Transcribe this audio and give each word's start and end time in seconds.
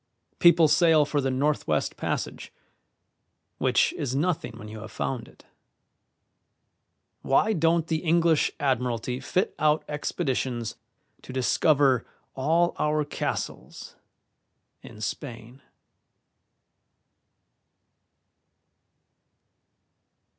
People 0.39 0.67
sail 0.67 1.05
for 1.05 1.21
the 1.21 1.29
Northwest 1.29 1.95
Passage, 1.95 2.51
which 3.59 3.93
is 3.93 4.15
nothing 4.15 4.53
when 4.57 4.67
you 4.67 4.79
have 4.79 4.89
found 4.91 5.27
it. 5.27 5.45
Why 7.21 7.53
don't 7.53 7.85
the 7.85 7.97
English 7.97 8.51
Admiralty 8.59 9.19
fit 9.19 9.53
out 9.59 9.85
expeditions 9.87 10.75
to 11.21 11.31
discover 11.31 12.03
all 12.35 12.73
our 12.79 13.05
castles 13.05 13.95
in 14.81 15.01
Spain?" 15.01 15.61